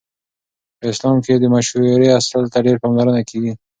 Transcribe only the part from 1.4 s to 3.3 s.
مشورې اصل ته ډېره پاملرنه